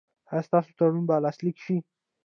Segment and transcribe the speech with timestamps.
[0.29, 1.77] ایا ستاسو تړون به لاسلیک شي؟